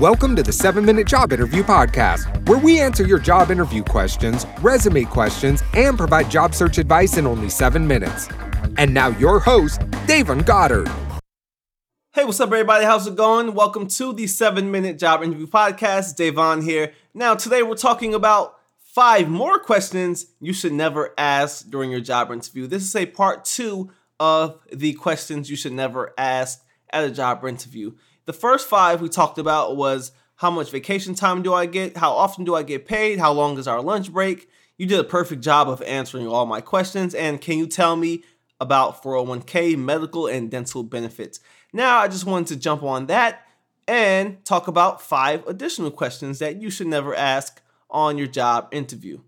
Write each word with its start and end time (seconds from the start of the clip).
Welcome 0.00 0.36
to 0.36 0.44
the 0.44 0.52
7 0.52 0.84
Minute 0.84 1.08
Job 1.08 1.32
Interview 1.32 1.64
Podcast, 1.64 2.48
where 2.48 2.60
we 2.60 2.78
answer 2.78 3.04
your 3.04 3.18
job 3.18 3.50
interview 3.50 3.82
questions, 3.82 4.46
resume 4.60 5.02
questions, 5.02 5.60
and 5.74 5.98
provide 5.98 6.30
job 6.30 6.54
search 6.54 6.78
advice 6.78 7.16
in 7.16 7.26
only 7.26 7.50
7 7.50 7.84
minutes. 7.84 8.28
And 8.76 8.94
now, 8.94 9.08
your 9.08 9.40
host, 9.40 9.80
Davon 10.06 10.42
Goddard. 10.42 10.88
Hey, 12.12 12.24
what's 12.24 12.38
up, 12.38 12.46
everybody? 12.46 12.84
How's 12.84 13.08
it 13.08 13.16
going? 13.16 13.54
Welcome 13.54 13.88
to 13.88 14.12
the 14.12 14.28
7 14.28 14.70
Minute 14.70 15.00
Job 15.00 15.24
Interview 15.24 15.48
Podcast. 15.48 16.14
Davon 16.14 16.62
here. 16.62 16.92
Now, 17.12 17.34
today 17.34 17.64
we're 17.64 17.74
talking 17.74 18.14
about 18.14 18.54
five 18.78 19.28
more 19.28 19.58
questions 19.58 20.26
you 20.38 20.52
should 20.52 20.74
never 20.74 21.12
ask 21.18 21.68
during 21.68 21.90
your 21.90 22.00
job 22.00 22.30
interview. 22.30 22.68
This 22.68 22.84
is 22.84 22.94
a 22.94 23.06
part 23.06 23.44
two 23.44 23.90
of 24.20 24.60
the 24.72 24.92
questions 24.92 25.50
you 25.50 25.56
should 25.56 25.72
never 25.72 26.14
ask 26.16 26.60
at 26.92 27.02
a 27.02 27.10
job 27.10 27.44
interview. 27.44 27.94
The 28.28 28.34
first 28.34 28.68
five 28.68 29.00
we 29.00 29.08
talked 29.08 29.38
about 29.38 29.78
was 29.78 30.12
how 30.36 30.50
much 30.50 30.70
vacation 30.70 31.14
time 31.14 31.40
do 31.40 31.54
I 31.54 31.64
get? 31.64 31.96
How 31.96 32.12
often 32.12 32.44
do 32.44 32.54
I 32.54 32.62
get 32.62 32.84
paid? 32.84 33.18
How 33.18 33.32
long 33.32 33.56
is 33.56 33.66
our 33.66 33.80
lunch 33.80 34.12
break? 34.12 34.50
You 34.76 34.84
did 34.84 35.00
a 35.00 35.04
perfect 35.04 35.42
job 35.42 35.66
of 35.66 35.80
answering 35.80 36.28
all 36.28 36.44
my 36.44 36.60
questions. 36.60 37.14
And 37.14 37.40
can 37.40 37.56
you 37.56 37.66
tell 37.66 37.96
me 37.96 38.24
about 38.60 39.02
401k, 39.02 39.78
medical, 39.78 40.26
and 40.26 40.50
dental 40.50 40.82
benefits? 40.82 41.40
Now, 41.72 42.00
I 42.00 42.08
just 42.08 42.26
wanted 42.26 42.48
to 42.48 42.56
jump 42.56 42.82
on 42.82 43.06
that 43.06 43.46
and 43.86 44.44
talk 44.44 44.68
about 44.68 45.00
five 45.00 45.46
additional 45.46 45.90
questions 45.90 46.38
that 46.38 46.60
you 46.60 46.68
should 46.68 46.88
never 46.88 47.14
ask 47.14 47.62
on 47.88 48.18
your 48.18 48.26
job 48.26 48.68
interview. 48.72 49.22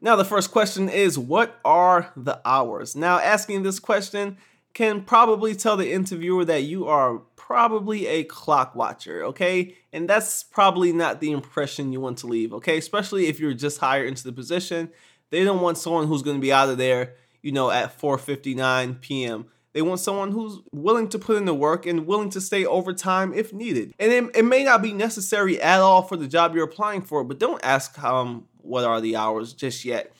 Now, 0.00 0.16
the 0.16 0.24
first 0.24 0.50
question 0.50 0.88
is 0.88 1.18
What 1.18 1.60
are 1.66 2.12
the 2.16 2.40
hours? 2.46 2.96
Now, 2.96 3.18
asking 3.18 3.62
this 3.62 3.78
question 3.78 4.38
can 4.74 5.02
probably 5.02 5.54
tell 5.54 5.76
the 5.76 5.92
interviewer 5.92 6.44
that 6.44 6.64
you 6.64 6.86
are 6.86 7.18
probably 7.36 8.06
a 8.06 8.24
clock 8.24 8.74
watcher, 8.74 9.24
okay? 9.24 9.76
And 9.92 10.08
that's 10.08 10.42
probably 10.42 10.92
not 10.92 11.20
the 11.20 11.30
impression 11.30 11.92
you 11.92 12.00
want 12.00 12.18
to 12.18 12.26
leave, 12.26 12.52
okay? 12.52 12.76
Especially 12.76 13.28
if 13.28 13.38
you're 13.38 13.54
just 13.54 13.78
hired 13.78 14.08
into 14.08 14.24
the 14.24 14.32
position. 14.32 14.90
They 15.30 15.44
don't 15.44 15.60
want 15.60 15.78
someone 15.78 16.06
who's 16.06 16.22
going 16.22 16.36
to 16.36 16.42
be 16.42 16.52
out 16.52 16.68
of 16.68 16.78
there, 16.78 17.14
you 17.40 17.52
know, 17.52 17.70
at 17.70 17.98
4:59 17.98 19.00
p.m. 19.00 19.46
They 19.74 19.82
want 19.82 20.00
someone 20.00 20.30
who's 20.30 20.60
willing 20.72 21.08
to 21.08 21.18
put 21.18 21.36
in 21.36 21.44
the 21.44 21.54
work 21.54 21.84
and 21.84 22.06
willing 22.06 22.30
to 22.30 22.40
stay 22.40 22.64
overtime 22.64 23.34
if 23.34 23.52
needed. 23.52 23.92
And 23.98 24.12
it, 24.12 24.36
it 24.36 24.44
may 24.44 24.62
not 24.62 24.82
be 24.82 24.92
necessary 24.92 25.60
at 25.60 25.80
all 25.80 26.02
for 26.02 26.16
the 26.16 26.28
job 26.28 26.54
you're 26.54 26.64
applying 26.64 27.02
for, 27.02 27.24
but 27.24 27.40
don't 27.40 27.64
ask 27.64 28.00
um, 28.02 28.46
what 28.58 28.84
are 28.84 29.00
the 29.00 29.16
hours 29.16 29.52
just 29.52 29.84
yet. 29.84 30.12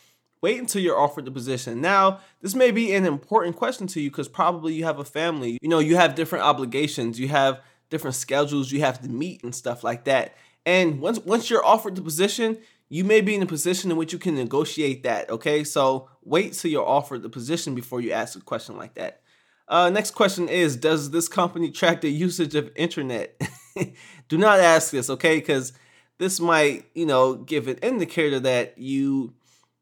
Wait 0.45 0.61
until 0.61 0.83
you're 0.83 1.00
offered 1.00 1.25
the 1.25 1.31
position. 1.31 1.81
Now, 1.81 2.20
this 2.42 2.55
may 2.55 2.70
be 2.70 2.92
an 2.92 3.06
important 3.06 3.56
question 3.56 3.87
to 3.87 3.98
you 3.98 4.11
because 4.11 4.28
probably 4.28 4.75
you 4.75 4.84
have 4.84 4.98
a 4.98 5.05
family. 5.05 5.56
You 5.62 5.70
know, 5.70 5.78
you 5.78 5.97
have 5.97 6.14
different 6.14 6.45
obligations, 6.45 7.19
you 7.19 7.28
have 7.28 7.62
different 7.89 8.14
schedules 8.14 8.70
you 8.70 8.81
have 8.81 9.00
to 9.00 9.09
meet 9.09 9.42
and 9.42 9.55
stuff 9.55 9.83
like 9.83 10.05
that. 10.05 10.37
And 10.67 11.00
once 11.00 11.19
once 11.20 11.48
you're 11.48 11.65
offered 11.65 11.97
the 11.97 12.03
position, 12.03 12.59
you 12.91 13.05
may 13.05 13.22
be 13.22 13.34
in 13.34 13.41
a 13.41 13.47
position 13.47 13.91
in 13.91 13.97
which 13.97 14.12
you 14.12 14.19
can 14.19 14.34
negotiate 14.34 15.03
that. 15.05 15.31
Okay, 15.31 15.65
so 15.65 16.11
wait 16.22 16.53
till 16.53 16.70
you're 16.70 16.87
offered 16.87 17.22
the 17.22 17.31
position 17.31 17.75
before 17.75 18.03
you 18.03 18.12
ask 18.12 18.37
a 18.37 18.42
question 18.42 18.77
like 18.77 18.97
that. 18.97 19.22
Uh, 19.67 19.89
next 19.89 20.11
question 20.11 20.50
is 20.50 20.77
Does 20.77 21.11
this 21.11 21.27
company 21.27 21.70
track 21.70 22.03
the 22.03 22.12
usage 22.12 22.55
of 22.55 22.70
internet? 22.77 23.41
Do 24.28 24.37
not 24.37 24.61
ask 24.61 24.91
this, 24.91 25.09
okay? 25.09 25.37
Because 25.37 25.72
this 26.19 26.39
might, 26.39 26.84
you 26.95 27.06
know, 27.06 27.34
give 27.34 27.67
an 27.67 27.78
indicator 27.78 28.41
that 28.41 28.77
you 28.77 29.33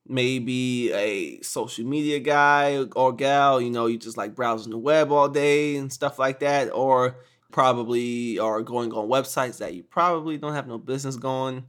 may 0.06 0.39
be 0.39 0.92
a 0.92 1.41
social 1.42 1.84
media 1.84 2.19
guy 2.19 2.84
or 2.97 3.12
gal, 3.12 3.61
you 3.61 3.70
know, 3.70 3.86
you 3.86 3.98
just 3.98 4.17
like 4.17 4.34
browsing 4.34 4.72
the 4.72 4.78
web 4.78 5.12
all 5.12 5.28
day 5.28 5.77
and 5.77 5.92
stuff 5.92 6.19
like 6.19 6.41
that, 6.41 6.70
or 6.72 7.17
probably 7.53 8.39
are 8.39 8.62
going 8.62 8.92
on 8.92 9.09
websites 9.09 9.59
that 9.59 9.75
you 9.75 9.83
probably 9.83 10.39
don't 10.39 10.55
have 10.55 10.67
no 10.67 10.78
business 10.78 11.17
going 11.17 11.64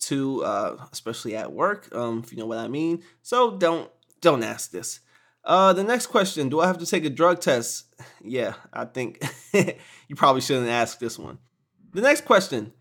to, 0.00 0.44
uh, 0.44 0.86
especially 0.92 1.36
at 1.36 1.52
work, 1.52 1.88
um, 1.94 2.22
if 2.24 2.32
you 2.32 2.38
know 2.38 2.46
what 2.46 2.58
I 2.58 2.68
mean. 2.68 3.02
So 3.22 3.56
don't 3.56 3.90
don't 4.20 4.42
ask 4.42 4.70
this. 4.70 5.00
Uh, 5.44 5.72
the 5.72 5.84
next 5.84 6.06
question: 6.06 6.48
Do 6.48 6.60
I 6.60 6.66
have 6.66 6.78
to 6.78 6.86
take 6.86 7.04
a 7.04 7.10
drug 7.10 7.40
test? 7.40 7.86
Yeah, 8.22 8.54
I 8.72 8.84
think 8.84 9.22
you 9.52 10.14
probably 10.14 10.40
shouldn't 10.40 10.68
ask 10.68 10.98
this 10.98 11.18
one. 11.18 11.38
The 11.94 12.02
next 12.02 12.24
question: 12.24 12.72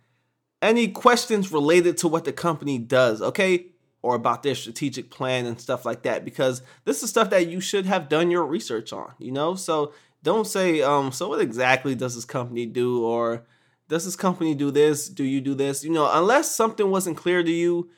Any 0.62 0.90
questions 0.90 1.52
related 1.52 1.98
to 2.00 2.08
what 2.08 2.26
the 2.26 2.34
company 2.34 2.78
does? 2.78 3.22
Okay, 3.22 3.68
or 4.08 4.16
about 4.16 4.44
their 4.44 4.56
strategic 4.56 5.10
plan 5.10 5.46
and 5.46 5.60
stuff 5.60 5.86
like 5.86 6.04
that, 6.04 6.24
because 6.24 6.62
this 6.86 7.04
is 7.04 7.10
stuff 7.10 7.30
that 7.30 7.48
you 7.48 7.60
should 7.60 7.86
have 7.86 8.10
done 8.10 8.32
your 8.32 8.46
research 8.46 8.94
on. 8.94 9.14
You 9.20 9.32
know, 9.32 9.56
so 9.56 9.94
don't 10.24 10.48
say, 10.48 10.82
um, 10.82 11.12
so 11.12 11.30
what 11.30 11.42
exactly 11.42 11.96
does 11.96 12.16
this 12.16 12.26
company 12.26 12.66
do, 12.66 13.04
or 13.04 13.46
does 13.88 14.06
this 14.06 14.16
company 14.16 14.56
do 14.56 14.72
this? 14.72 15.10
Do 15.10 15.24
you 15.24 15.42
do 15.42 15.54
this? 15.54 15.84
You 15.84 15.92
know, 15.92 16.10
unless 16.12 16.56
something 16.56 16.90
wasn't 16.90 17.18
clear 17.18 17.44
to 17.44 17.52
you 17.52 17.90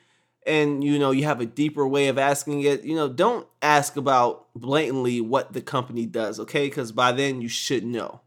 and 0.46 0.84
you 0.84 0.98
know 0.98 1.12
you 1.12 1.26
have 1.26 1.42
a 1.42 1.46
deeper 1.46 1.88
way 1.88 2.08
of 2.08 2.18
asking 2.18 2.62
it 2.62 2.84
you 2.84 2.96
know 2.96 3.08
don't 3.08 3.48
ask 3.62 3.96
about 3.96 4.48
blatantly 4.56 5.22
what 5.22 5.54
the 5.54 5.62
company 5.62 6.06
does 6.06 6.40
okay 6.40 6.68
because 6.68 6.92
by 6.92 7.12
then 7.12 7.42
you 7.42 7.48
should 7.48 7.86
know 7.86 8.22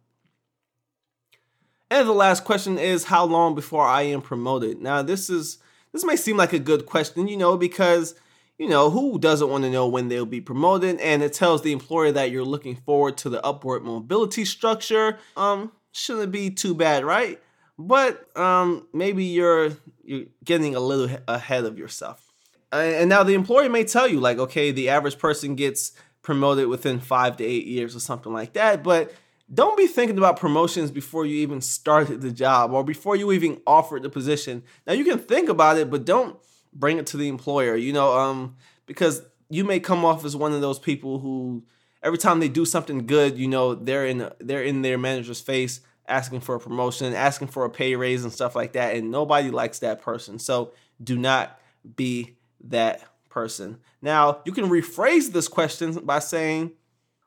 and 1.91 2.09
the 2.09 2.12
last 2.12 2.44
question 2.44 2.78
is 2.78 3.04
how 3.04 3.25
long 3.25 3.54
before 3.54 3.87
i 3.87 4.03
am 4.03 4.20
promoted 4.20 4.81
now 4.81 5.03
this 5.03 5.31
is 5.31 5.59
this 5.93 6.05
may 6.05 6.17
seem 6.17 6.37
like 6.37 6.53
a 6.53 6.59
good 6.59 6.87
question 6.87 7.29
you 7.29 7.37
know 7.37 7.57
because 7.57 8.15
you 8.59 8.69
know 8.69 8.91
who 8.91 9.19
doesn't 9.19 9.49
want 9.49 9.65
to 9.65 9.71
know 9.71 9.87
when 9.87 10.09
they'll 10.09 10.27
be 10.27 10.41
promoted 10.41 10.99
and 11.01 11.23
it 11.23 11.33
tells 11.33 11.63
the 11.63 11.73
employer 11.73 12.13
that 12.13 12.31
you're 12.31 12.45
looking 12.45 12.77
forward 12.77 13.17
to 13.17 13.29
the 13.29 13.45
upward 13.45 13.83
mobility 13.83 14.45
structure 14.45 15.19
um 15.37 15.73
shouldn't 15.93 16.33
be 16.33 16.51
too 16.51 16.75
bad 16.75 17.05
right 17.05 17.41
but 17.79 18.37
um, 18.37 18.87
maybe 18.93 19.25
you're 19.25 19.73
you're 20.05 20.27
getting 20.45 20.75
a 20.75 20.81
little 20.81 21.17
ahead 21.29 21.65
of 21.65 21.79
yourself. 21.79 22.33
And 22.71 23.09
now 23.09 23.23
the 23.23 23.35
employer 23.35 23.69
may 23.69 23.85
tell 23.85 24.09
you 24.09 24.19
like, 24.19 24.39
okay, 24.39 24.71
the 24.71 24.89
average 24.89 25.19
person 25.19 25.57
gets 25.57 25.93
promoted 26.23 26.69
within 26.69 27.01
five 27.01 27.37
to 27.37 27.45
eight 27.45 27.67
years 27.67 27.95
or 27.95 28.01
something 28.01 28.33
like 28.33 28.55
that. 28.55 28.83
But 28.83 29.13
don't 29.53 29.77
be 29.77 29.87
thinking 29.87 30.19
about 30.19 30.39
promotions 30.39 30.91
before 30.91 31.27
you 31.27 31.37
even 31.37 31.61
started 31.61 32.21
the 32.21 32.31
job 32.31 32.73
or 32.73 32.85
before 32.85 33.17
you 33.17 33.33
even 33.33 33.61
offered 33.67 34.03
the 34.03 34.11
position. 34.11 34.63
Now 34.87 34.95
you 34.95 35.05
can 35.05 35.19
think 35.19 35.49
about 35.49 35.79
it, 35.79 35.91
but 35.91 36.05
don't 36.05 36.37
bring 36.73 36.99
it 36.99 37.07
to 37.09 37.17
the 37.17 37.29
employer. 37.29 37.77
You 37.77 37.93
know, 37.93 38.19
um, 38.19 38.57
because 38.87 39.23
you 39.51 39.65
may 39.65 39.81
come 39.81 40.05
off 40.05 40.25
as 40.25 40.37
one 40.37 40.53
of 40.53 40.61
those 40.61 40.79
people 40.79 41.19
who 41.19 41.65
every 42.03 42.19
time 42.19 42.41
they 42.41 42.49
do 42.49 42.65
something 42.65 43.07
good, 43.07 43.39
you 43.39 43.49
know, 43.49 43.75
they're 43.75 44.07
in 44.07 44.31
they're 44.39 44.63
in 44.63 44.83
their 44.83 44.99
manager's 44.99 45.41
face 45.41 45.81
asking 46.09 46.41
for 46.41 46.55
a 46.55 46.61
promotion, 46.61 47.15
asking 47.15 47.49
for 47.49 47.65
a 47.65 47.71
pay 47.71 47.95
raise 47.95 48.25
and 48.25 48.33
stuff 48.33 48.57
like 48.57 48.73
that. 48.73 48.97
And 48.97 49.11
nobody 49.11 49.51
likes 49.51 49.79
that 49.81 50.03
person. 50.03 50.39
So 50.39 50.73
do 51.03 51.17
not 51.17 51.59
be 51.97 52.37
that 52.65 53.03
person. 53.29 53.79
Now, 54.01 54.41
you 54.45 54.53
can 54.53 54.69
rephrase 54.69 55.33
this 55.33 55.49
question 55.49 55.93
by 56.05 56.19
saying, 56.19 56.73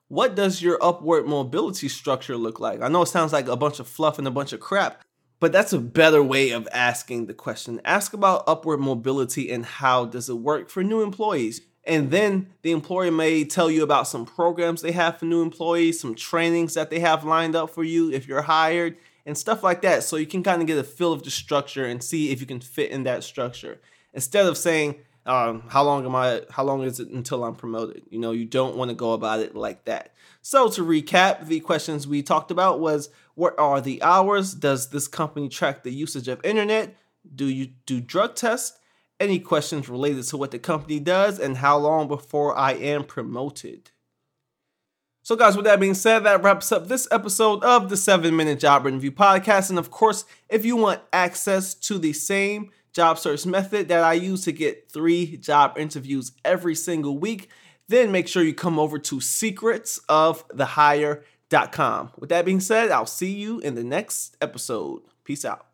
What 0.07 0.35
does 0.35 0.61
your 0.61 0.77
upward 0.83 1.25
mobility 1.25 1.89
structure 1.89 2.37
look 2.37 2.59
like? 2.59 2.81
I 2.81 2.89
know 2.89 3.01
it 3.01 3.07
sounds 3.07 3.33
like 3.33 3.47
a 3.47 3.55
bunch 3.55 3.79
of 3.79 3.87
fluff 3.87 4.19
and 4.19 4.27
a 4.27 4.31
bunch 4.31 4.53
of 4.53 4.59
crap, 4.59 5.01
but 5.39 5.51
that's 5.51 5.73
a 5.73 5.79
better 5.79 6.21
way 6.21 6.51
of 6.51 6.67
asking 6.71 7.25
the 7.25 7.33
question. 7.33 7.81
Ask 7.83 8.13
about 8.13 8.43
upward 8.45 8.79
mobility 8.81 9.51
and 9.51 9.65
how 9.65 10.05
does 10.05 10.29
it 10.29 10.35
work 10.35 10.69
for 10.69 10.83
new 10.83 11.01
employees. 11.01 11.61
And 11.85 12.11
then 12.11 12.53
the 12.61 12.71
employer 12.71 13.11
may 13.11 13.45
tell 13.45 13.71
you 13.71 13.81
about 13.81 14.07
some 14.07 14.25
programs 14.25 14.83
they 14.83 14.91
have 14.91 15.17
for 15.17 15.25
new 15.25 15.41
employees, 15.41 15.99
some 15.99 16.13
trainings 16.13 16.75
that 16.75 16.91
they 16.91 16.99
have 16.99 17.23
lined 17.23 17.55
up 17.55 17.71
for 17.71 17.83
you 17.83 18.11
if 18.11 18.27
you're 18.27 18.43
hired, 18.43 18.97
and 19.25 19.35
stuff 19.35 19.63
like 19.63 19.81
that. 19.81 20.03
So 20.03 20.17
you 20.17 20.27
can 20.27 20.43
kind 20.43 20.61
of 20.61 20.67
get 20.67 20.77
a 20.77 20.83
feel 20.83 21.13
of 21.13 21.23
the 21.23 21.31
structure 21.31 21.85
and 21.85 22.03
see 22.03 22.31
if 22.31 22.39
you 22.39 22.45
can 22.45 22.59
fit 22.59 22.91
in 22.91 23.03
that 23.03 23.23
structure. 23.23 23.81
Instead 24.13 24.45
of 24.45 24.55
saying, 24.55 24.95
um, 25.25 25.63
how 25.67 25.83
long 25.83 26.05
am 26.05 26.15
I, 26.15 26.41
how 26.49 26.63
long 26.63 26.83
is 26.83 26.99
it 26.99 27.09
until 27.09 27.43
I'm 27.43 27.55
promoted? 27.55 28.03
You 28.09 28.19
know, 28.19 28.31
you 28.31 28.45
don't 28.45 28.75
want 28.75 28.89
to 28.89 28.95
go 28.95 29.13
about 29.13 29.39
it 29.39 29.55
like 29.55 29.85
that. 29.85 30.13
So 30.41 30.69
to 30.69 30.85
recap, 30.85 31.47
the 31.47 31.59
questions 31.59 32.07
we 32.07 32.21
talked 32.21 32.51
about 32.51 32.79
was 32.79 33.09
what 33.33 33.57
are 33.59 33.81
the 33.81 34.01
hours? 34.03 34.53
Does 34.53 34.89
this 34.89 35.07
company 35.07 35.49
track 35.49 35.83
the 35.83 35.91
usage 35.91 36.27
of 36.27 36.43
internet? 36.43 36.95
Do 37.35 37.45
you 37.47 37.69
do 37.85 37.99
drug 37.99 38.35
tests? 38.35 38.77
any 39.19 39.39
questions 39.39 39.89
related 39.89 40.23
to 40.23 40.37
what 40.37 40.51
the 40.51 40.59
company 40.59 40.99
does 40.99 41.39
and 41.39 41.57
how 41.57 41.77
long 41.77 42.07
before 42.07 42.57
I 42.57 42.73
am 42.73 43.03
promoted. 43.03 43.91
So, 45.23 45.35
guys, 45.35 45.55
with 45.55 45.65
that 45.65 45.79
being 45.79 45.95
said, 45.95 46.19
that 46.19 46.43
wraps 46.43 46.71
up 46.71 46.87
this 46.87 47.07
episode 47.09 47.63
of 47.63 47.89
the 47.89 47.97
7 47.97 48.35
Minute 48.35 48.59
Job 48.59 48.85
Interview 48.85 49.11
Podcast. 49.11 49.69
And 49.69 49.79
of 49.79 49.89
course, 49.89 50.25
if 50.49 50.65
you 50.65 50.75
want 50.75 51.01
access 51.11 51.73
to 51.73 51.97
the 51.97 52.13
same 52.13 52.71
job 52.95 53.19
search 53.19 53.45
method 53.45 53.89
that 53.89 54.03
I 54.03 54.13
use 54.13 54.45
to 54.45 54.53
get 54.53 54.89
three 54.89 55.37
job 55.37 55.77
interviews 55.77 56.31
every 56.43 56.73
single 56.75 57.19
week, 57.19 57.49
then 57.89 58.11
make 58.11 58.27
sure 58.27 58.41
you 58.41 58.55
come 58.55 58.79
over 58.79 58.97
to 58.97 59.17
secretsofthehire.com. 59.17 62.11
With 62.17 62.29
that 62.29 62.45
being 62.45 62.61
said, 62.61 62.89
I'll 62.91 63.05
see 63.05 63.33
you 63.33 63.59
in 63.59 63.75
the 63.75 63.83
next 63.83 64.35
episode. 64.41 65.03
Peace 65.25 65.45
out. 65.45 65.67